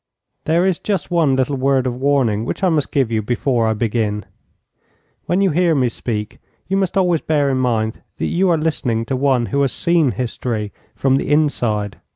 [0.45, 3.73] There is just one little word of warning which I must give you before I
[3.75, 4.25] begin.
[5.27, 9.05] When you hear me speak, you must always bear in mind that you are listening
[9.05, 11.99] to one who has seen history from the inside.